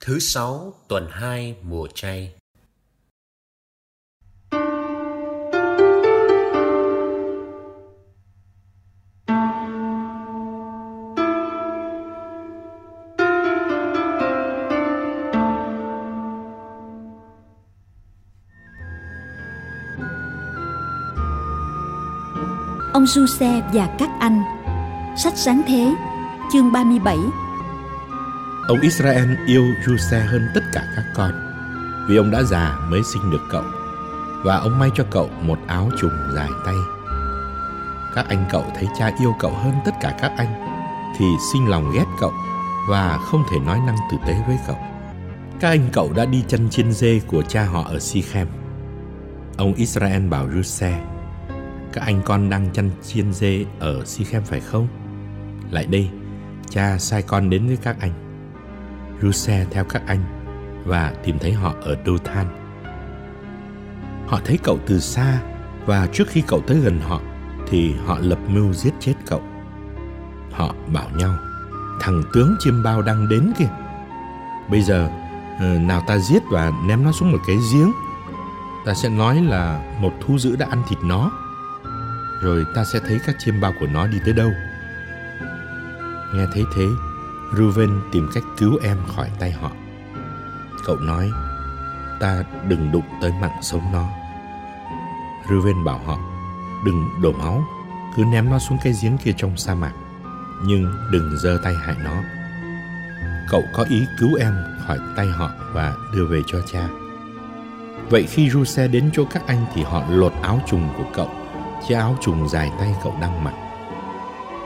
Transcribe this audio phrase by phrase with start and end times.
[0.00, 2.32] Thứ sáu, tuần 2 mùa chay.
[22.92, 24.42] Ông Giuse và các anh
[25.16, 25.94] Sách sáng thế,
[26.52, 27.16] Chương 37
[28.68, 31.30] Ông Israel yêu Giuse hơn tất cả các con
[32.08, 33.64] Vì ông đã già mới sinh được cậu
[34.44, 36.74] Và ông may cho cậu một áo trùng dài tay
[38.14, 40.54] Các anh cậu thấy cha yêu cậu hơn tất cả các anh
[41.18, 42.32] Thì sinh lòng ghét cậu
[42.88, 44.78] Và không thể nói năng tử tế với cậu
[45.60, 48.46] Các anh cậu đã đi chân trên dê của cha họ ở Sichem
[49.56, 51.00] Ông Israel bảo Giuse
[51.96, 54.88] các anh con đang chăn chiên dê ở Sichem phải không?
[55.70, 56.10] Lại đây,
[56.68, 58.25] cha sai con đến với các anh.
[59.22, 60.20] Ruse theo các anh
[60.84, 62.46] và tìm thấy họ ở Dothan.
[64.26, 65.40] Họ thấy cậu từ xa
[65.86, 67.20] và trước khi cậu tới gần họ
[67.68, 69.42] thì họ lập mưu giết chết cậu.
[70.52, 71.34] Họ bảo nhau,
[72.00, 73.70] thằng tướng chiêm bao đang đến kìa.
[74.70, 75.08] Bây giờ,
[75.60, 77.92] ờ, nào ta giết và ném nó xuống một cái giếng.
[78.86, 81.30] Ta sẽ nói là một thu giữ đã ăn thịt nó
[82.40, 84.50] rồi ta sẽ thấy các chiêm bao của nó đi tới đâu.
[86.34, 86.86] Nghe thấy thế,
[87.52, 89.70] Ruven tìm cách cứu em khỏi tay họ.
[90.84, 91.30] Cậu nói,
[92.20, 94.04] ta đừng đụng tới mạng sống nó.
[95.50, 96.18] Ruven bảo họ,
[96.84, 97.64] đừng đổ máu,
[98.16, 99.92] cứ ném nó xuống cái giếng kia trong sa mạc,
[100.64, 102.14] nhưng đừng giơ tay hại nó.
[103.50, 104.54] Cậu có ý cứu em
[104.86, 106.88] khỏi tay họ và đưa về cho cha.
[108.10, 111.30] Vậy khi Ruse đến chỗ các anh thì họ lột áo trùng của cậu
[111.88, 113.54] chiếc áo trùng dài tay cậu đang mặc.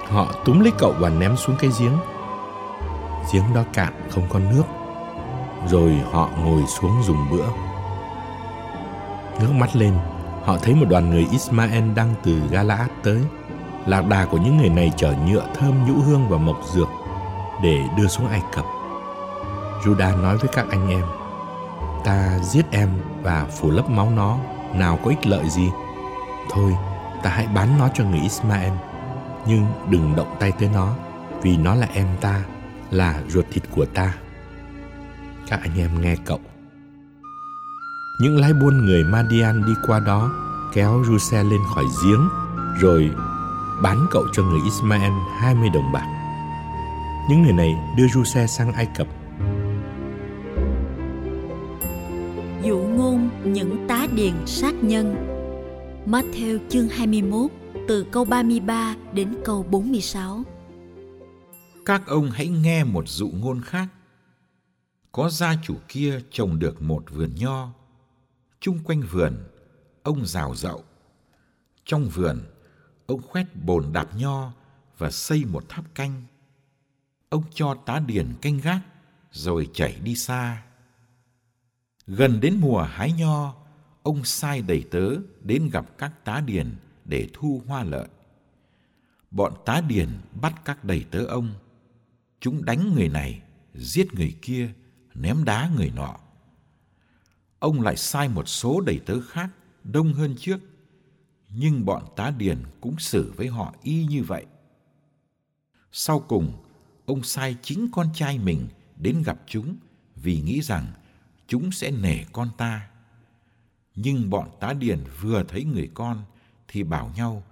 [0.08, 1.92] Họ túm lấy cậu và ném xuống cái giếng.
[3.32, 4.62] Giếng đó cạn không có nước.
[5.68, 7.46] Rồi họ ngồi xuống dùng bữa.
[9.40, 9.94] Ngước mắt lên,
[10.44, 13.18] họ thấy một đoàn người Ismael đang từ Galaad tới.
[13.86, 16.88] Lạc đà của những người này chở nhựa thơm nhũ hương và mộc dược
[17.62, 18.64] để đưa xuống Ai Cập.
[19.82, 21.04] Juda nói với các anh em,
[22.04, 22.88] ta giết em
[23.22, 24.36] và phủ lấp máu nó,
[24.74, 25.70] nào có ích lợi gì?
[26.50, 26.76] Thôi,
[27.22, 28.72] ta hãy bán nó cho người Ismael
[29.46, 30.92] nhưng đừng động tay tới nó
[31.42, 32.40] vì nó là em ta
[32.90, 34.14] là ruột thịt của ta
[35.48, 36.40] các anh em nghe cậu
[38.20, 40.30] những lái buôn người Madian đi qua đó,
[40.74, 42.28] kéo Ruse lên khỏi giếng,
[42.80, 43.10] rồi
[43.82, 46.06] bán cậu cho người Ismael 20 đồng bạc.
[47.28, 49.06] Những người này đưa Ruse sang Ai Cập.
[52.62, 55.16] Dụ ngôn những tá điền sát nhân
[56.06, 57.50] Matthew chương 21
[57.88, 60.42] từ câu 33 đến câu 46.
[61.90, 63.88] Các ông hãy nghe một dụ ngôn khác.
[65.12, 67.68] Có gia chủ kia trồng được một vườn nho.
[68.60, 69.36] Chung quanh vườn,
[70.02, 70.84] ông rào rậu.
[71.84, 72.40] Trong vườn,
[73.06, 74.52] ông khoét bồn đạp nho
[74.98, 76.22] và xây một tháp canh.
[77.28, 78.80] Ông cho tá điền canh gác
[79.32, 80.62] rồi chảy đi xa.
[82.06, 83.54] Gần đến mùa hái nho,
[84.02, 85.08] ông sai đầy tớ
[85.42, 88.08] đến gặp các tá điền để thu hoa lợi.
[89.30, 90.08] Bọn tá điền
[90.40, 91.54] bắt các đầy tớ ông.
[92.40, 93.42] Chúng đánh người này,
[93.74, 94.72] giết người kia,
[95.14, 96.16] ném đá người nọ.
[97.58, 99.50] Ông lại sai một số đầy tớ khác
[99.84, 100.60] đông hơn trước,
[101.48, 104.46] nhưng bọn tá điền cũng xử với họ y như vậy.
[105.92, 106.52] Sau cùng,
[107.06, 109.76] ông sai chính con trai mình đến gặp chúng
[110.16, 110.86] vì nghĩ rằng
[111.46, 112.90] chúng sẽ nể con ta
[114.02, 116.22] nhưng bọn tá điền vừa thấy người con
[116.68, 117.42] thì bảo nhau,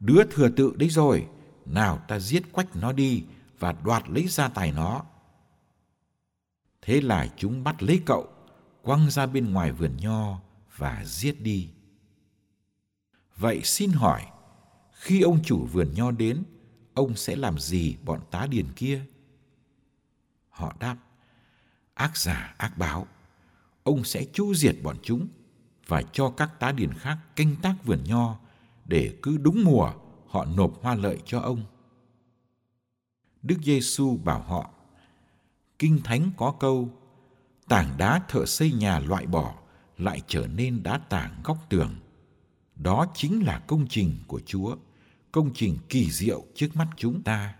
[0.00, 1.26] đứa thừa tự đấy rồi,
[1.66, 3.24] nào ta giết quách nó đi
[3.64, 5.02] và đoạt lấy gia tài nó.
[6.82, 8.28] Thế là chúng bắt lấy cậu,
[8.82, 10.38] quăng ra bên ngoài vườn nho
[10.76, 11.68] và giết đi.
[13.36, 14.26] Vậy xin hỏi,
[14.92, 16.42] khi ông chủ vườn nho đến,
[16.94, 19.04] ông sẽ làm gì bọn tá điền kia?
[20.50, 20.96] Họ đáp,
[21.94, 23.06] ác giả ác báo,
[23.82, 25.28] ông sẽ chu diệt bọn chúng
[25.86, 28.38] và cho các tá điền khác canh tác vườn nho
[28.84, 29.92] để cứ đúng mùa
[30.28, 31.64] họ nộp hoa lợi cho ông.
[33.44, 34.70] Đức Giêsu bảo họ:
[35.78, 36.88] Kinh Thánh có câu:
[37.68, 39.54] Tảng đá thợ xây nhà loại bỏ
[39.98, 41.94] lại trở nên đá tảng góc tường.
[42.76, 44.76] Đó chính là công trình của Chúa,
[45.32, 47.54] công trình kỳ diệu trước mắt chúng ta.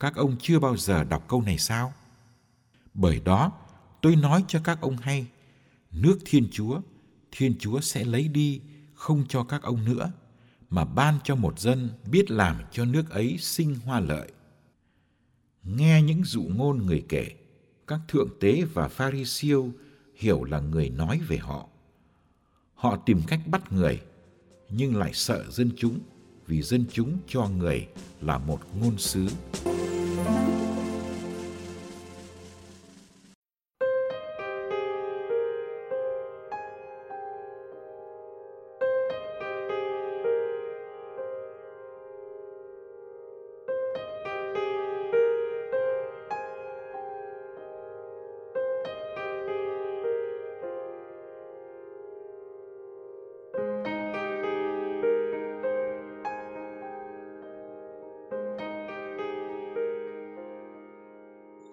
[0.00, 1.92] Các ông chưa bao giờ đọc câu này sao?
[2.94, 3.52] Bởi đó,
[4.02, 5.26] tôi nói cho các ông hay,
[5.90, 6.80] nước Thiên Chúa
[7.36, 8.60] Thiên Chúa sẽ lấy đi
[8.94, 10.12] không cho các ông nữa,
[10.70, 14.32] mà ban cho một dân biết làm cho nước ấy sinh hoa lợi.
[15.64, 17.26] Nghe những dụ ngôn người kể,
[17.86, 19.70] các thượng tế và pharisêu
[20.14, 21.68] hiểu là người nói về họ.
[22.74, 24.00] Họ tìm cách bắt người,
[24.70, 25.98] nhưng lại sợ dân chúng
[26.46, 27.88] vì dân chúng cho người
[28.20, 29.26] là một ngôn sứ.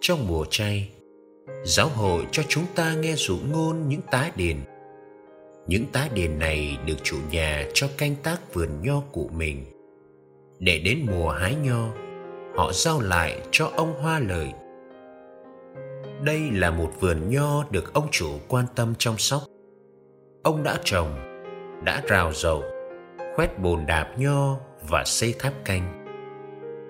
[0.02, 0.90] Trong mùa chay.
[1.64, 4.58] Giáo hội cho chúng ta nghe dụ ngôn những tá điền.
[5.68, 9.66] Những tá điền này được chủ nhà cho canh tác vườn nho của mình.
[10.60, 11.88] Để đến mùa hái nho,
[12.56, 14.52] họ giao lại cho ông hoa lời
[16.24, 19.42] đây là một vườn nho được ông chủ quan tâm chăm sóc.
[20.44, 21.16] Ông đã trồng,
[21.84, 22.64] đã rào dầu
[23.36, 24.58] khoét bồn đạp nho
[24.90, 26.06] và xây tháp canh.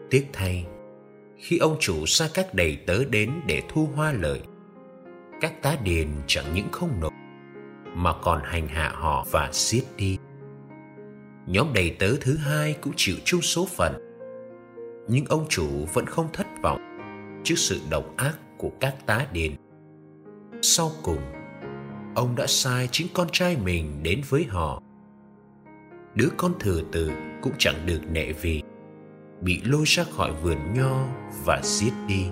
[0.09, 0.65] Tiếc thay
[1.41, 4.41] khi ông chủ sai các đầy tớ đến để thu hoa lợi.
[5.41, 7.13] Các tá điền chẳng những không nộp,
[7.95, 10.17] mà còn hành hạ họ và giết đi.
[11.47, 13.93] Nhóm đầy tớ thứ hai cũng chịu chung số phận,
[15.07, 16.79] nhưng ông chủ vẫn không thất vọng
[17.43, 19.51] trước sự độc ác của các tá điền.
[20.61, 21.21] Sau cùng,
[22.15, 24.81] ông đã sai chính con trai mình đến với họ.
[26.15, 27.11] Đứa con thừa tử
[27.41, 28.60] cũng chẳng được nệ vì
[29.41, 31.07] bị lôi ra khỏi vườn nho
[31.45, 32.25] và giết đi.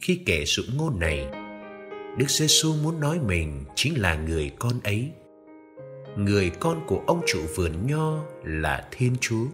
[0.00, 1.26] Khi kể sự ngôn này,
[2.18, 5.12] đức giê xu muốn nói mình chính là người con ấy
[6.16, 9.44] người con của ông chủ vườn nho là Thiên Chúa.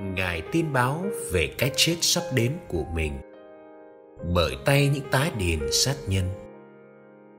[0.00, 3.12] Ngài tin báo về cái chết sắp đến của mình
[4.34, 6.24] bởi tay những tái điền sát nhân,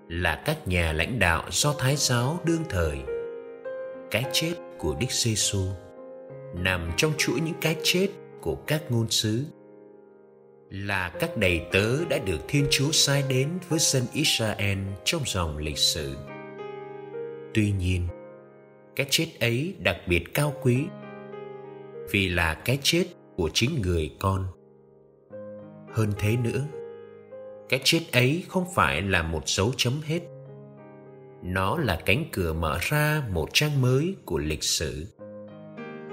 [0.09, 2.97] là các nhà lãnh đạo do Thái giáo đương thời.
[4.11, 5.67] Cái chết của Đức giê -xu
[6.55, 8.07] nằm trong chuỗi những cái chết
[8.41, 9.43] của các ngôn sứ,
[10.69, 15.57] là các đầy tớ đã được Thiên Chúa sai đến với dân Israel trong dòng
[15.57, 16.15] lịch sử
[17.55, 18.07] tuy nhiên,
[18.95, 20.85] cái chết ấy đặc biệt cao quý,
[22.11, 23.05] vì là cái chết
[23.35, 24.47] của chính người con.
[25.93, 26.65] Hơn thế nữa,
[27.69, 30.19] cái chết ấy không phải là một dấu chấm hết.
[31.43, 35.05] Nó là cánh cửa mở ra một trang mới của lịch sử.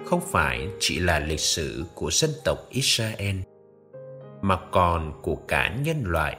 [0.05, 3.37] Không phải chỉ là lịch sử của dân tộc israel,
[4.43, 6.39] mà còn của cả nhân loại.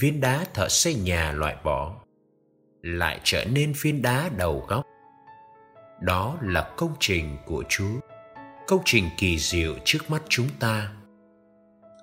[0.00, 2.07] Viên đá thợ xây nhà loại bỏ
[2.96, 4.86] lại trở nên phiến đá đầu góc.
[6.00, 8.00] Đó là công trình của chúa,
[8.66, 10.88] công trình kỳ diệu trước mắt chúng ta.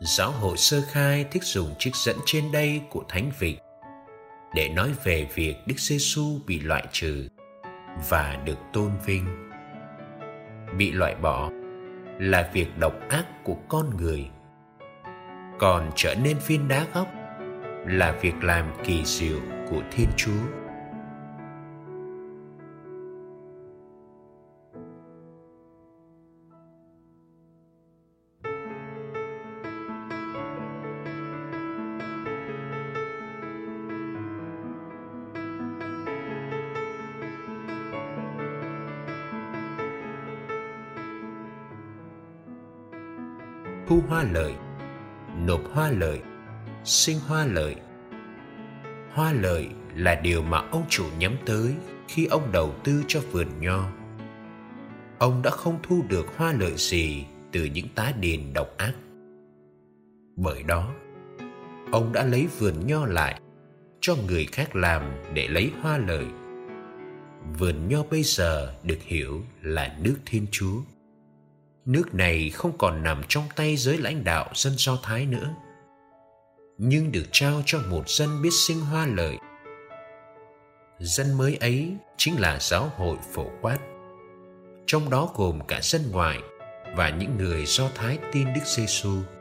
[0.02, 3.58] Giáo hội sơ khai thích dùng trích dẫn trên đây của thánh vịnh
[4.56, 7.28] để nói về việc đức giê xu bị loại trừ
[8.10, 9.26] và được tôn vinh.
[10.78, 11.50] Bị loại bỏ
[12.20, 14.30] là việc độc ác của con người.
[15.60, 17.08] Còn trở nên phiên đá góc
[17.88, 19.40] là việc làm kỳ diệu
[19.70, 20.65] của thiên chúa.
[43.88, 44.54] Thu hoa lợi,
[45.38, 46.20] nộp hoa lợi,
[46.84, 47.76] sinh hoa lợi.
[49.14, 51.74] Hoa lợi là điều mà ông chủ nhắm tới
[52.08, 53.90] khi ông đầu tư cho vườn nho.
[55.20, 58.94] Ông đã không thu được hoa lợi gì từ những tá điền độc ác.
[60.36, 60.94] Bởi đó,
[61.92, 63.42] ông đã lấy vườn nho lại
[64.02, 65.02] cho người khác làm
[65.34, 66.26] để lấy hoa lợi.
[67.60, 70.82] Vườn nho bây giờ được hiểu là nước thiên chúa
[71.86, 75.56] nước này không còn nằm trong tay giới lãnh đạo dân Do Thái nữa,
[76.78, 79.38] nhưng được trao cho một dân biết sinh hoa lợi.
[81.00, 83.78] Dân mới ấy chính là giáo hội phổ quát,
[84.88, 86.40] trong đó gồm cả dân ngoại
[86.96, 89.10] và những người Do Thái tin Đức Giêsu.
[89.10, 89.35] xu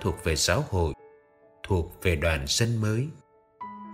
[0.00, 0.94] thuộc về giáo hội,
[1.62, 3.08] thuộc về đoàn dân mới.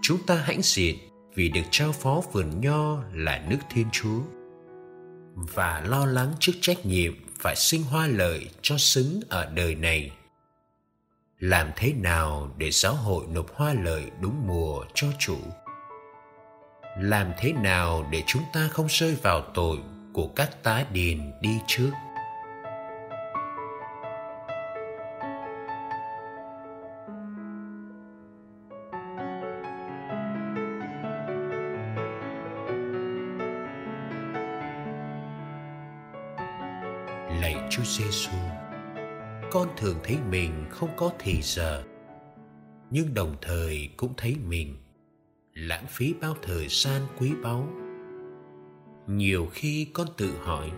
[0.02, 0.98] Chúng ta hãnh diện
[1.34, 4.20] vì được trao phó vườn nho là nước thiên chúa
[5.34, 10.12] và lo lắng trước trách nhiệm phải sinh hoa lợi cho xứng ở đời này.
[11.38, 15.36] Làm thế nào để giáo hội nộp hoa lợi đúng mùa cho chủ?
[16.98, 19.78] Làm thế nào để chúng ta không rơi vào tội
[20.12, 21.90] của các tá điền đi trước?
[37.76, 38.30] Chúa Giêsu,
[39.50, 41.84] con thường thấy mình không có thì giờ,
[42.90, 44.76] nhưng đồng thời cũng thấy mình
[45.54, 47.68] lãng phí bao thời gian quý báu.
[49.06, 50.70] Nhiều khi con tự hỏi,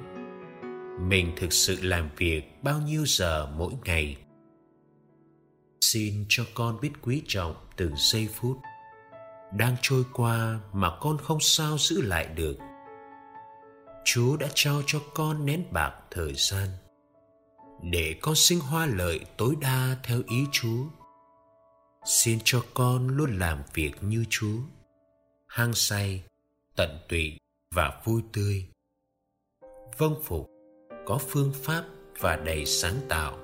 [1.00, 4.17] mình thực sự làm việc bao nhiêu giờ mỗi ngày?
[5.81, 8.57] Xin cho con biết quý trọng từng giây phút
[9.53, 12.57] đang trôi qua mà con không sao giữ lại được
[14.05, 16.69] Chúa đã trao cho con nén bạc thời gian
[17.83, 20.85] để con sinh hoa lợi tối đa theo ý Chúa.
[22.04, 24.59] Xin cho con luôn làm việc như Chúa,
[25.47, 26.25] hăng say,
[26.76, 27.38] tận tụy
[27.75, 28.66] và vui tươi.
[29.99, 30.50] Vâng phục,
[31.06, 31.85] có phương pháp
[32.21, 33.38] và đầy sáng tạo.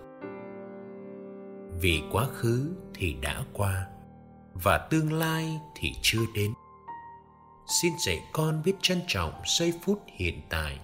[1.80, 3.86] Vì quá khứ thì đã qua
[4.54, 6.52] và tương lai thì chưa đến
[7.66, 10.78] xin dạy con biết trân trọng giây phút hiện tại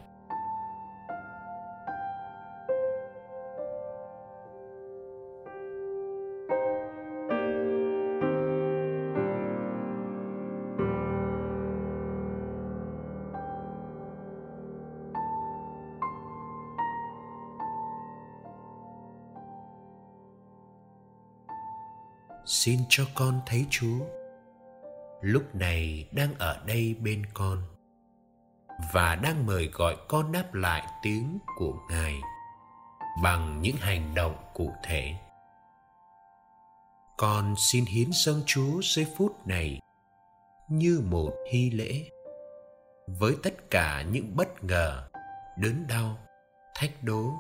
[22.69, 23.99] xin cho con thấy chúa.
[25.21, 27.63] Lúc này đang ở đây bên con
[28.93, 32.15] và đang mời gọi con đáp lại tiếng của ngài
[33.23, 35.15] bằng những hành động cụ thể.
[37.19, 39.81] Con xin hiến dâng chúa giây phút này
[40.69, 42.11] như một hy lễ
[43.07, 45.09] với tất cả những bất ngờ,
[45.59, 46.19] đớn đau,
[46.75, 47.33] thách đố.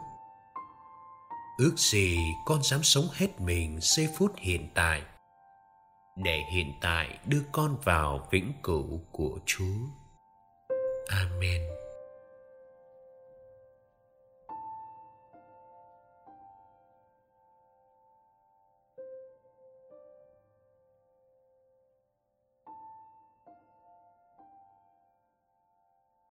[1.59, 5.03] Ước gì con dám sống hết mình giây phút hiện tại
[6.25, 9.79] để hiện tại đưa con vào vĩnh cửu của Chúa.
[11.09, 11.78] Amen.